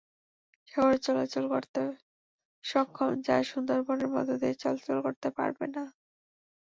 [0.71, 1.81] সাগরে চলাচল করতে
[2.63, 5.83] সক্ষম জাহাজ সুন্দরবনের মধ্য দিয়ে চলাচল করতে পারবে না।